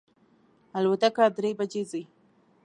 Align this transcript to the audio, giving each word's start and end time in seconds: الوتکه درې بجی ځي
الوتکه 0.77 1.23
درې 1.37 1.51
بجی 1.57 1.83
ځي 1.91 2.01